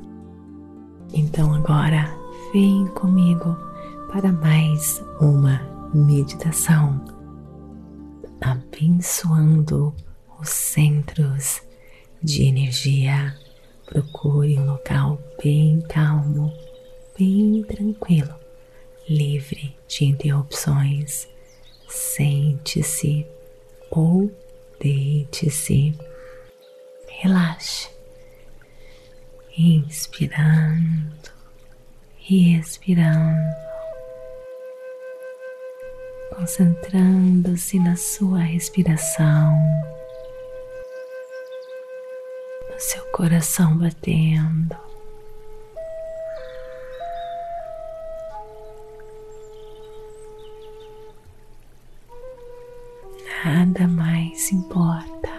[1.14, 2.12] Então agora
[2.52, 3.56] vem comigo
[4.12, 5.62] para mais uma
[5.94, 7.00] meditação
[8.42, 9.94] abençoando
[10.39, 11.62] os centros
[12.23, 13.31] de energia.
[13.92, 16.50] Procure um local bem calmo
[17.20, 18.34] bem tranquilo,
[19.08, 21.28] livre de interrupções.
[21.89, 23.28] Sente-se
[23.89, 24.31] ou
[24.80, 25.94] deite-se.
[27.09, 27.89] Relaxe,
[29.58, 31.30] inspirando
[32.30, 33.56] e expirando,
[36.36, 39.53] concentrando-se na sua respiração,
[42.82, 44.76] seu coração batendo.
[53.44, 55.30] nada mais importa,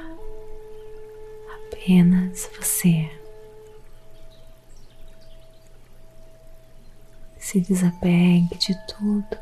[1.66, 3.10] apenas você.
[7.38, 9.38] Se desapegue de tudo,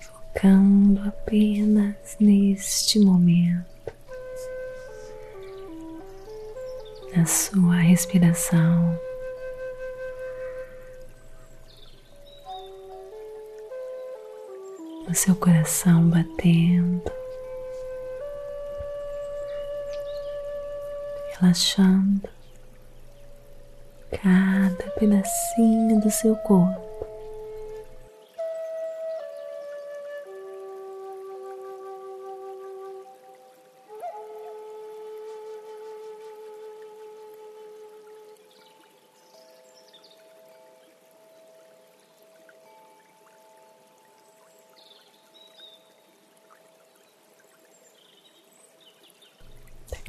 [0.00, 3.75] focando apenas neste momento,
[7.16, 8.98] na sua respiração.
[15.08, 17.12] no seu coração batendo,
[21.30, 22.28] relaxando
[24.10, 26.85] cada pedacinho do seu corpo.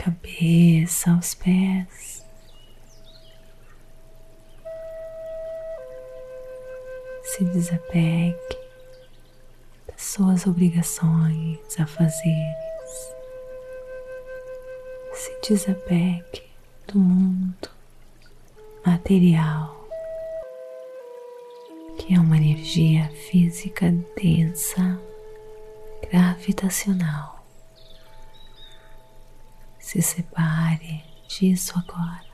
[0.07, 2.25] Cabeça aos pés.
[7.23, 8.57] Se desapegue
[9.85, 13.15] das suas obrigações a fazeres.
[15.13, 16.43] Se desapegue
[16.87, 17.69] do mundo
[18.85, 19.75] material,
[21.97, 24.97] que é uma energia física densa,
[26.09, 27.36] gravitacional
[29.87, 32.27] se separe disso agora,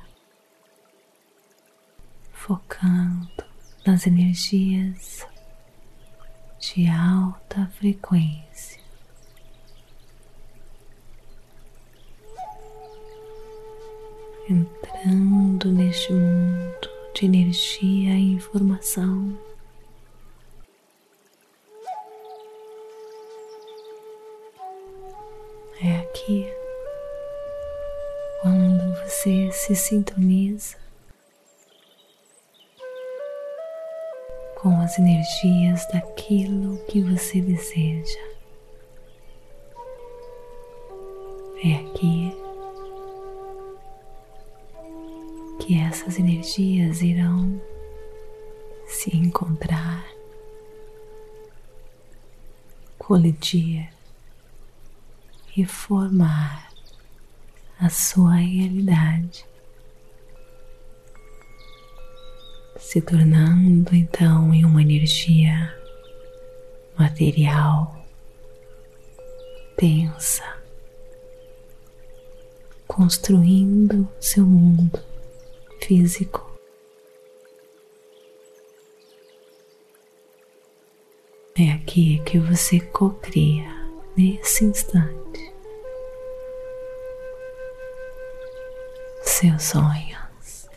[2.31, 3.45] focando
[3.85, 5.23] nas energias
[6.59, 8.81] de alta frequência.
[14.49, 19.37] Entrando neste mundo de energia e informação.
[25.79, 26.62] É aqui
[29.23, 30.75] você se sintoniza
[34.61, 38.19] com as energias daquilo que você deseja.
[41.63, 42.35] É aqui
[45.61, 47.61] que essas energias irão
[48.85, 50.05] se encontrar,
[52.97, 53.89] colidir
[55.55, 56.72] e formar
[57.83, 59.45] a sua realidade,
[62.77, 65.77] se tornando então em uma energia
[66.97, 67.93] material
[69.77, 70.45] densa,
[72.87, 75.03] construindo seu mundo
[75.81, 76.57] físico.
[81.59, 83.67] É aqui que você cocria
[84.15, 85.52] nesse instante
[89.43, 90.69] seus sonhos.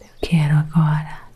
[0.00, 1.28] Eu quero agora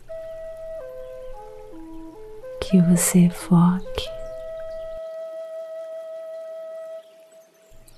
[2.59, 4.09] que você foque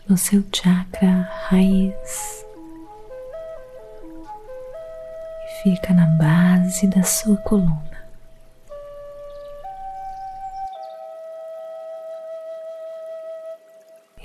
[0.09, 2.45] no seu chakra raiz
[5.63, 8.03] fica na base da sua coluna.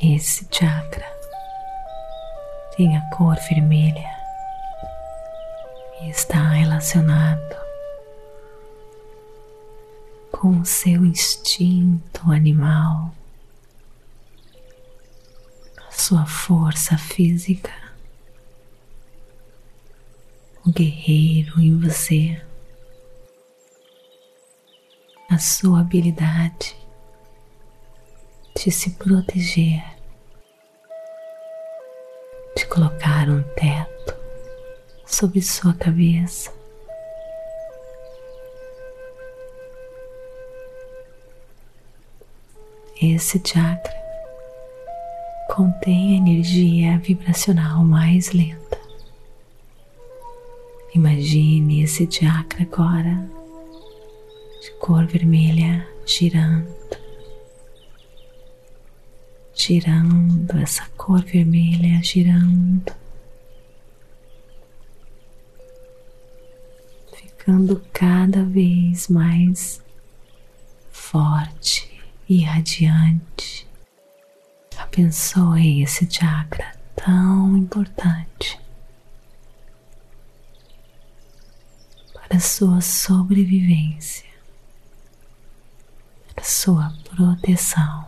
[0.02, 1.06] Esse chakra
[2.76, 4.11] tem a cor vermelha
[6.02, 7.56] e está relacionado
[10.32, 13.12] com o seu instinto animal
[16.08, 17.70] sua força física,
[20.69, 22.38] o guerreiro em você,
[25.31, 26.76] a sua habilidade
[28.55, 29.82] de se proteger,
[32.55, 34.15] de colocar um teto
[35.06, 36.53] sobre sua cabeça.
[43.00, 43.97] Esse chakra
[45.49, 48.57] contém a energia vibracional mais lenta.
[50.99, 53.31] Imagine esse chakra agora
[54.61, 56.67] de cor vermelha girando,
[59.55, 62.93] girando essa cor vermelha girando,
[67.15, 69.81] ficando cada vez mais
[70.91, 73.69] forte e radiante
[74.77, 78.59] abençoe esse chakra tão importante
[82.29, 84.29] para sua sobrevivência,
[86.35, 88.07] para sua proteção.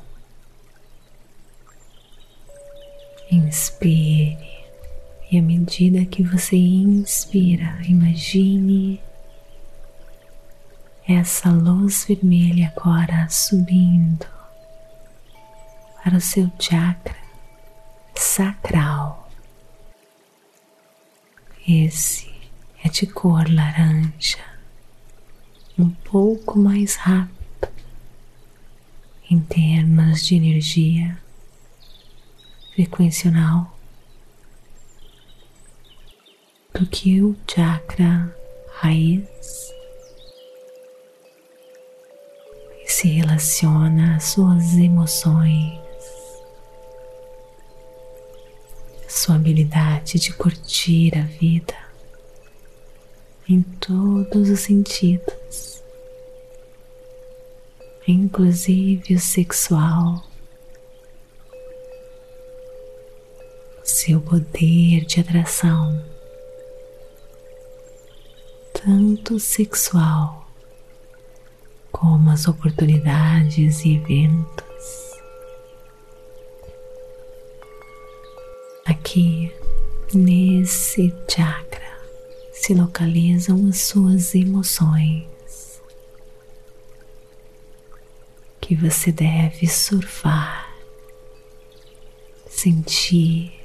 [3.30, 4.38] Inspire
[5.30, 9.00] e à medida que você inspira, imagine
[11.08, 14.26] essa luz vermelha agora subindo
[16.02, 17.16] para o seu chakra
[18.14, 19.30] sacral.
[21.66, 22.29] Esse
[22.82, 24.38] é de cor laranja,
[25.78, 27.68] um pouco mais rápido
[29.30, 31.18] em termos de energia
[32.74, 33.78] frequencional
[36.74, 38.34] do que o chakra
[38.76, 39.28] raiz.
[42.86, 45.80] Se relaciona às suas emoções
[49.08, 51.89] sua habilidade de curtir a vida
[53.52, 55.82] em todos os sentidos,
[58.06, 60.24] inclusive o sexual,
[63.82, 66.00] seu poder de atração,
[68.72, 70.48] tanto sexual
[71.90, 75.10] como as oportunidades e eventos.
[78.86, 79.52] Aqui,
[80.14, 81.69] nesse chakra,
[82.60, 85.80] se localizam as suas emoções
[88.60, 90.70] que você deve surfar,
[92.46, 93.58] sentir,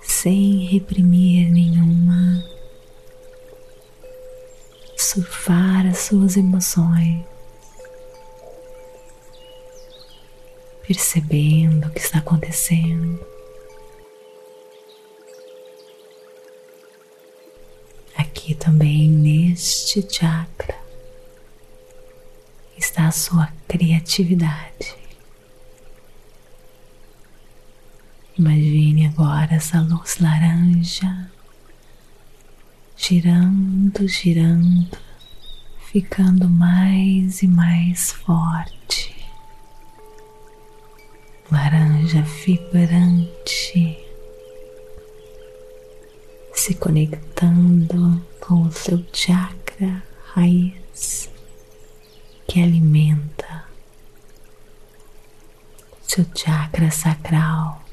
[0.00, 2.48] sem reprimir nenhuma,
[4.96, 7.26] surfar as suas emoções
[10.86, 13.35] percebendo o que está acontecendo.
[18.66, 20.74] Também neste chakra.
[22.76, 24.96] Está a sua criatividade.
[28.36, 31.30] Imagine agora essa luz laranja
[32.96, 34.98] girando, girando,
[35.92, 39.14] ficando mais e mais forte.
[41.52, 44.05] Laranja vibrante,
[46.56, 50.02] se conectando com o seu chakra
[50.34, 51.30] raiz
[52.48, 53.64] que alimenta
[56.16, 57.84] seu chakra sacral,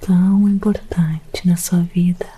[0.00, 2.30] tão importante na sua vida.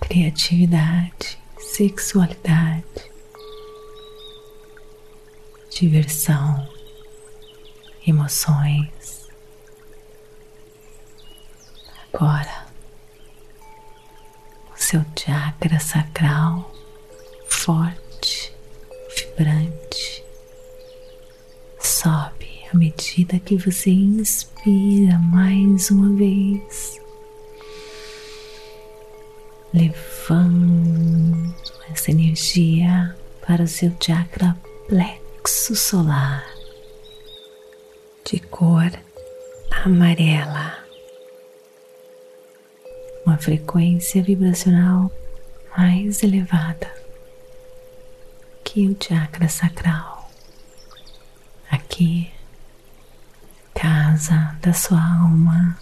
[0.00, 3.10] Criatividade, sexualidade,
[5.70, 6.66] diversão,
[8.06, 9.23] emoções.
[12.14, 12.66] Agora,
[14.72, 16.72] o seu chakra sacral
[17.48, 18.54] forte,
[19.16, 20.24] vibrante,
[21.80, 27.00] sobe à medida que você inspira mais uma vez,
[29.72, 31.52] levando
[31.90, 34.56] essa energia para o seu chakra
[34.86, 36.46] plexo solar
[38.24, 38.92] de cor
[39.84, 40.83] amarela,
[43.34, 45.10] uma frequência vibracional
[45.76, 46.88] mais elevada
[48.62, 50.30] que o chakra sacral.
[51.68, 52.30] Aqui,
[53.74, 55.76] casa da sua alma.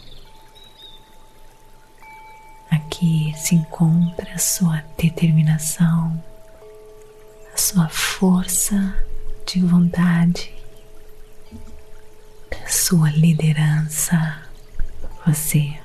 [2.70, 6.24] Aqui se encontra a sua determinação,
[7.52, 8.96] a sua força
[9.44, 10.54] de vontade,
[12.64, 14.40] a sua liderança.
[15.26, 15.81] Você,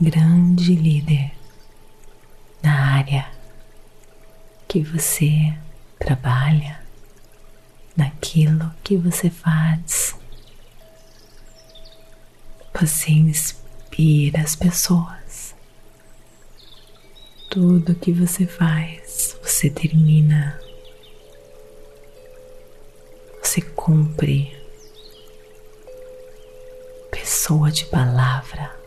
[0.00, 1.32] grande líder
[2.62, 3.30] na área
[4.66, 5.56] que você
[5.98, 6.80] trabalha,
[7.96, 10.16] naquilo que você faz.
[12.80, 15.54] Você inspira as pessoas.
[17.48, 20.58] Tudo que você faz, você termina.
[23.40, 24.52] Você cumpre.
[27.12, 28.83] Pessoa de palavra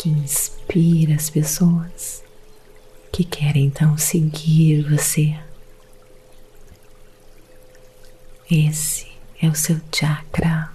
[0.00, 2.24] que inspira as pessoas
[3.12, 5.38] que querem então seguir você.
[8.50, 10.70] Esse é o seu chakra,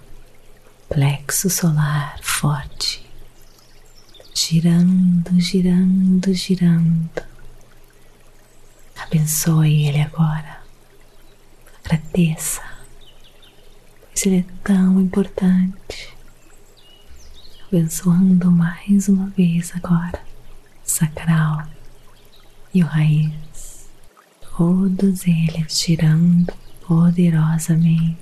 [0.87, 3.03] plexo solar forte,
[4.31, 7.23] girando, girando, girando.
[8.95, 10.61] Abençoe ele agora.
[11.83, 12.61] Agradeça,
[14.11, 16.14] pois ele é tão importante.
[17.75, 20.23] Abençoando mais uma vez agora,
[20.81, 21.67] sacral
[22.73, 23.89] e o raiz,
[24.55, 26.53] todos eles girando
[26.87, 28.17] poderosamente,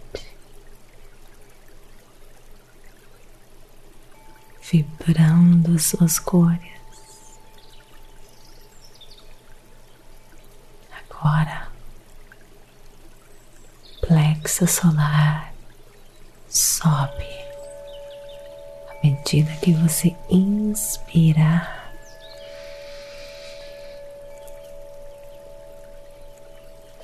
[4.72, 6.60] vibrando suas cores.
[11.12, 11.68] Agora,
[14.02, 15.53] plexo solar
[19.34, 21.82] medida que você inspirar.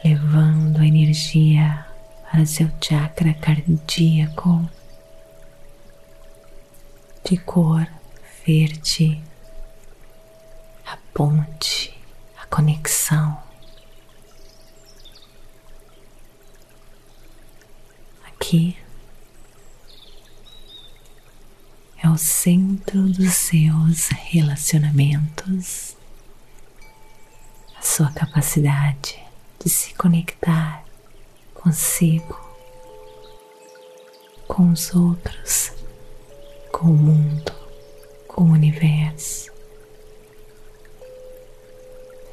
[0.04, 1.86] levando a energia
[2.32, 4.70] para seu chakra cardíaco
[7.26, 7.86] de cor
[8.46, 9.22] verde,
[10.86, 11.94] a ponte,
[12.42, 13.38] a conexão.
[18.26, 18.78] Aqui
[22.10, 25.96] é o centro dos seus relacionamentos,
[27.78, 29.20] a sua capacidade
[29.64, 30.84] de se conectar
[31.54, 32.36] consigo,
[34.48, 35.72] com os outros,
[36.72, 37.52] com o mundo,
[38.28, 39.52] com o universo.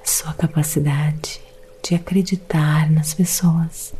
[0.02, 1.38] A sua capacidade
[1.82, 3.92] de acreditar nas pessoas.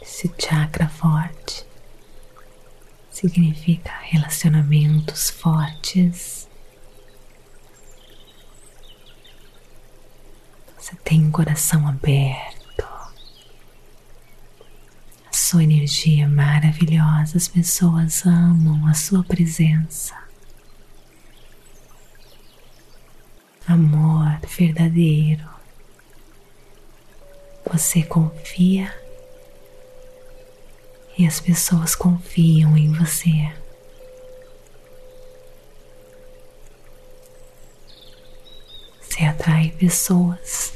[0.00, 1.66] Esse chakra forte
[3.12, 6.48] significa relacionamentos fortes
[10.82, 12.82] Você tem um coração aberto.
[15.24, 17.36] A sua energia é maravilhosa.
[17.36, 20.14] As pessoas amam a sua presença.
[23.66, 25.48] Amor verdadeiro.
[27.72, 28.92] Você confia
[31.22, 33.52] e as pessoas confiam em você.
[39.00, 40.72] Você atrai pessoas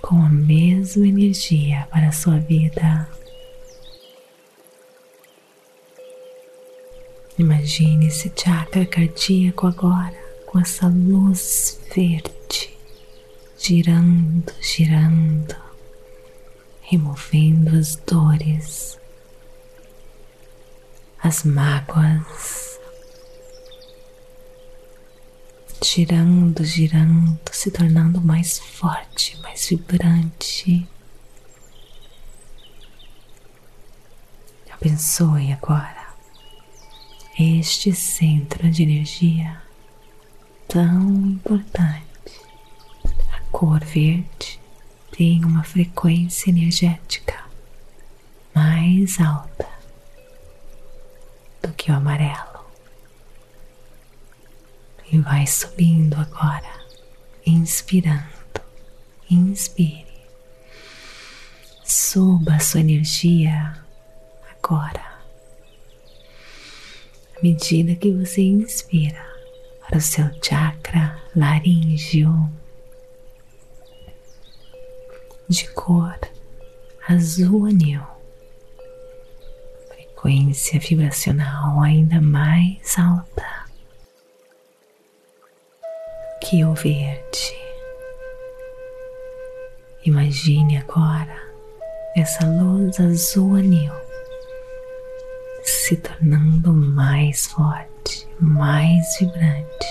[0.00, 3.06] com a mesma energia para a sua vida.
[7.38, 12.70] Imagine esse chakra cardíaco agora com essa luz verde
[13.58, 15.54] girando, girando,
[16.90, 18.98] removendo as dores,
[21.22, 22.80] as mágoas,
[25.82, 30.88] girando, girando, se tornando mais forte, mais vibrante.
[34.72, 36.00] Abençoe agora
[37.38, 39.62] este centro de energia
[40.68, 42.40] tão importante,
[43.32, 44.59] a cor verde,
[45.12, 47.44] tem uma frequência energética
[48.54, 49.68] mais alta
[51.62, 52.60] do que o amarelo.
[55.12, 56.70] E vai subindo agora,
[57.44, 58.30] inspirando.
[59.28, 60.06] Inspire.
[61.84, 63.76] Suba a sua energia
[64.52, 65.20] agora.
[67.36, 69.24] À medida que você inspira
[69.80, 72.50] para o seu chakra laríngeo
[75.50, 76.16] de cor
[77.08, 78.06] azul anil,
[79.88, 83.66] frequência vibracional ainda mais alta.
[86.40, 87.58] Que o verde.
[90.04, 91.36] Imagine agora
[92.16, 93.92] essa luz azul anil
[95.64, 99.88] se tornando mais forte, mais vibrante,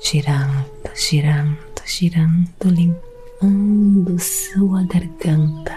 [0.00, 3.15] girando, girando, girando, limpando
[4.18, 5.76] sua garganta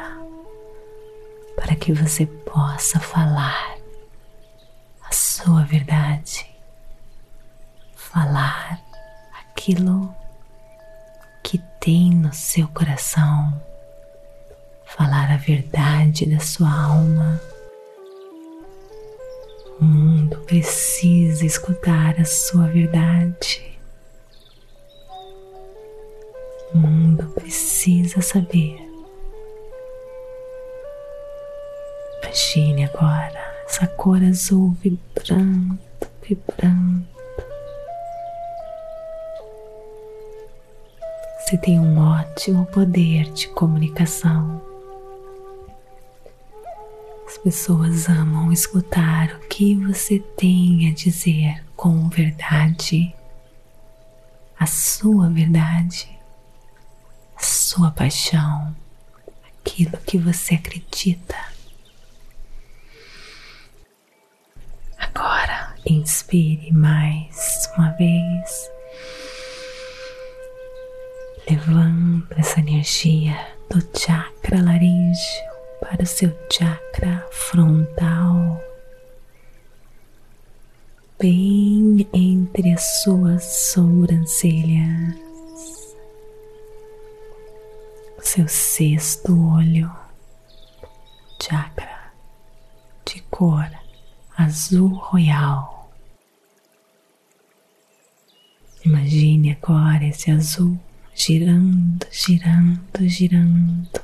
[1.56, 3.78] para que você possa falar
[5.04, 6.50] a sua verdade,
[7.96, 8.82] falar
[9.42, 10.14] aquilo
[11.44, 13.62] que tem no seu coração,
[14.86, 17.42] falar a verdade da sua alma.
[19.80, 23.69] O mundo precisa escutar a sua verdade.
[26.78, 28.78] Mundo precisa saber.
[32.22, 35.80] Imagine agora essa cor azul vibrando,
[36.22, 37.08] vibrando.
[41.40, 44.62] Você tem um ótimo poder de comunicação.
[47.26, 53.16] As pessoas amam escutar o que você tem a dizer com verdade,
[54.60, 56.19] a sua verdade,
[57.40, 58.76] sua paixão,
[59.48, 61.36] aquilo que você acredita.
[64.98, 68.72] Agora, inspire mais uma vez,
[71.50, 73.36] levando essa energia
[73.70, 75.50] do chakra laríngeo
[75.80, 78.62] para o seu chakra frontal,
[81.20, 85.29] bem entre as suas sobrancelhas,
[88.30, 89.92] seu sexto olho,
[91.42, 92.14] chakra
[93.04, 93.68] de cor
[94.38, 95.92] azul royal.
[98.86, 100.78] Imagine agora esse azul
[101.16, 104.00] girando, girando, girando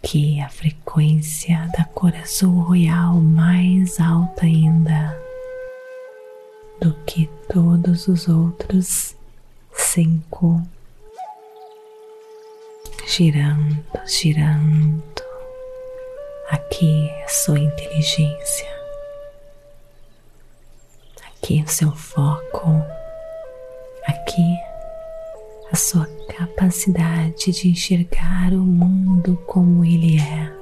[0.00, 5.18] que a frequência da cor azul royal mais alta ainda
[6.80, 9.16] do que todos os outros
[9.72, 10.62] cinco,
[13.16, 15.22] girando, girando.
[16.50, 18.68] Aqui é sua inteligência,
[21.28, 22.82] aqui é o seu foco,
[24.04, 24.58] aqui
[25.70, 30.52] a sua capacidade de enxergar o mundo como ele é.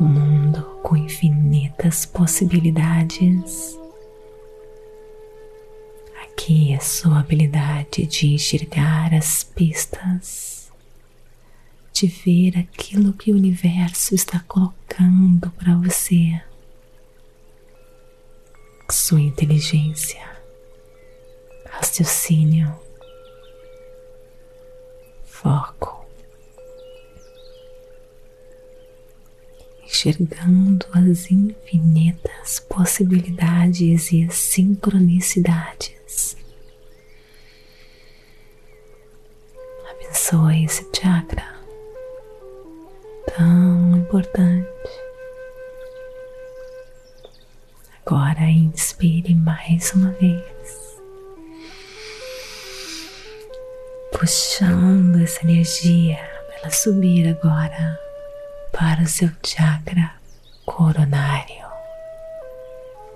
[0.00, 3.78] Um mundo com infinitas possibilidades.
[6.24, 10.61] Aqui é sua habilidade de enxergar as pistas,
[12.02, 16.42] de ver aquilo que o universo está colocando para você.
[18.90, 20.20] Sua inteligência,
[21.70, 22.74] raciocínio,
[25.24, 26.04] foco,
[29.84, 36.36] enxergando as infinitas possibilidades e as sincronicidades.
[39.88, 41.11] Abençoe esse chakra
[49.68, 50.62] mais uma vez.
[54.22, 57.98] puxando essa energia para ela subir agora
[58.70, 60.12] para o seu chakra
[60.64, 61.66] coronário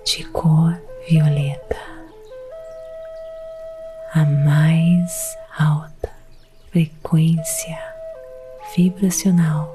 [0.05, 0.77] de cor
[1.09, 1.77] violeta,
[4.15, 6.11] a mais alta
[6.73, 7.79] frequência
[8.77, 9.73] vibracional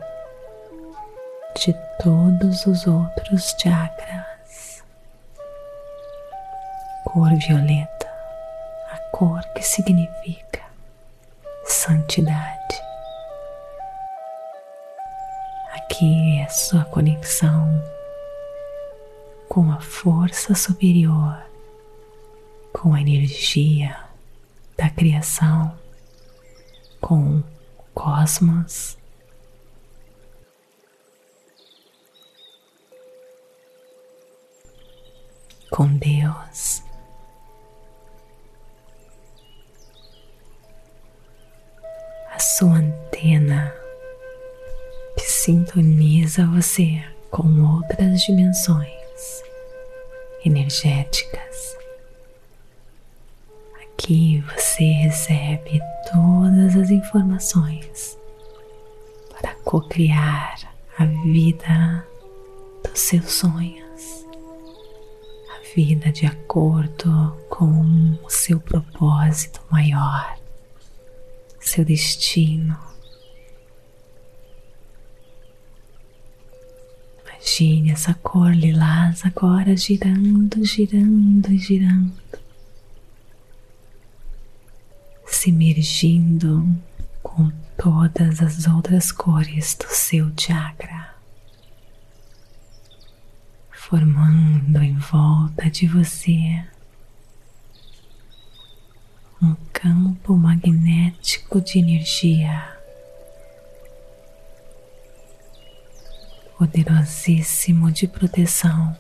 [1.56, 4.31] de todos os outros chakras.
[7.14, 8.10] Cor violeta,
[8.90, 10.62] a cor que significa
[11.66, 12.82] santidade.
[15.74, 17.68] Aqui é a sua conexão
[19.50, 21.38] com a força superior,
[22.72, 23.94] com a energia
[24.78, 25.78] da criação,
[27.02, 27.44] com o
[27.94, 28.98] cosmos.
[35.70, 36.90] Com Deus.
[42.42, 43.72] Sua antena
[45.16, 47.00] que sintoniza você
[47.30, 49.44] com outras dimensões
[50.44, 51.78] energéticas.
[53.84, 55.80] Aqui você recebe
[56.12, 58.18] todas as informações
[59.40, 60.56] para co-criar
[60.98, 62.04] a vida
[62.84, 64.26] dos seus sonhos,
[65.56, 70.41] a vida de acordo com o seu propósito maior,
[71.62, 72.78] seu destino.
[77.24, 82.14] Imagine essa cor lilás agora girando, girando, girando,
[85.26, 86.68] se emergindo
[87.24, 91.16] com todas as outras cores do seu chakra,
[93.72, 96.64] formando em volta de você
[99.42, 102.78] um campo magnético de energia
[106.56, 108.96] poderosíssimo de proteção.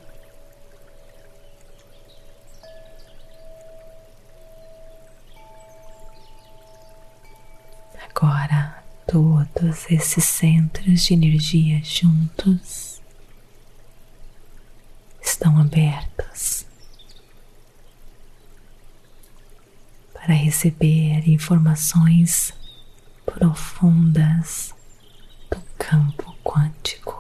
[8.10, 13.00] Agora, todos esses centros de energia juntos
[15.22, 16.65] estão abertos
[20.22, 22.54] para receber informações
[23.26, 24.76] profundas
[25.50, 27.18] do campo quântico.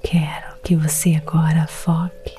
[0.00, 2.36] Quero que você agora foque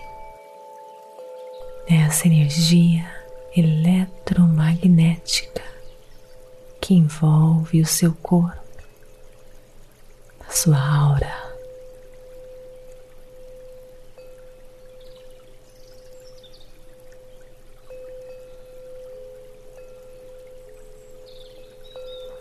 [1.90, 3.06] nessa energia
[3.54, 5.62] eletromagnética
[6.80, 8.56] que envolve o seu corpo,
[10.48, 11.47] a sua aura.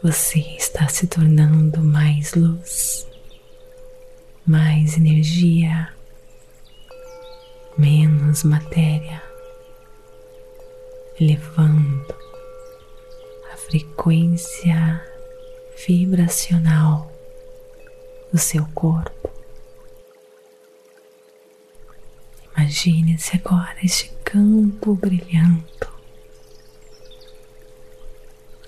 [0.07, 3.09] Você está se tornando mais luz
[4.47, 5.93] mais energia,
[7.77, 9.21] menos matéria,
[11.21, 12.15] elevando
[13.53, 15.05] a frequência
[15.85, 17.11] vibracional
[18.33, 19.29] do seu corpo.
[22.57, 25.67] Imagine-se agora este campo brilhando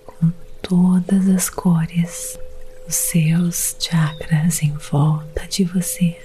[0.05, 0.33] com
[0.69, 2.39] todas as cores
[2.87, 6.21] os seus chakras em volta de você.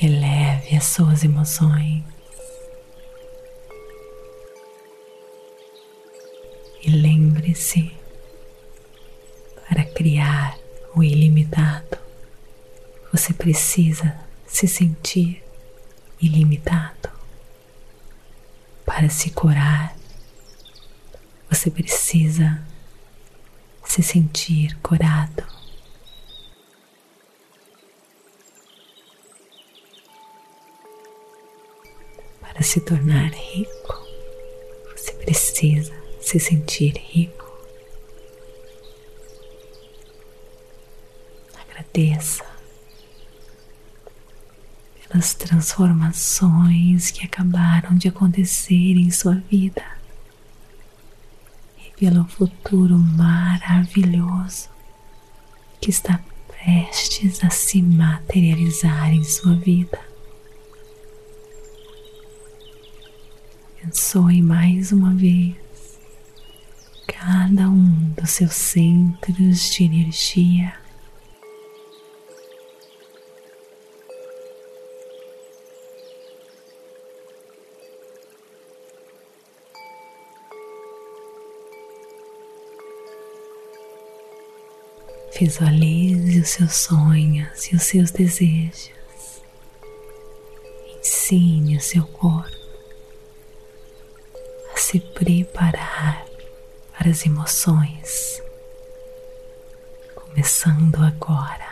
[0.00, 2.04] Eleve as suas emoções
[6.82, 7.92] e lembre-se
[9.68, 10.58] para criar
[10.94, 11.98] o ilimitado,
[13.12, 14.16] você precisa
[14.46, 15.42] se sentir
[16.20, 17.01] ilimitado
[18.94, 19.96] para se curar
[21.48, 22.62] você precisa
[23.86, 25.46] se sentir curado.
[32.40, 34.06] Para se tornar rico,
[34.94, 37.50] você precisa se sentir rico.
[41.54, 42.51] Agradeça
[45.12, 49.84] pelas transformações que acabaram de acontecer em sua vida
[51.98, 54.70] pelo futuro maravilhoso
[55.80, 60.00] que está prestes a se materializar em sua vida.
[63.82, 65.54] Abençoe mais uma vez
[67.06, 70.81] cada um dos seus centros de energia
[85.44, 88.92] Visualize os seus sonhos e os seus desejos.
[91.00, 92.56] Ensine o seu corpo
[94.72, 96.24] a se preparar
[96.96, 98.40] para as emoções,
[100.14, 101.71] começando agora.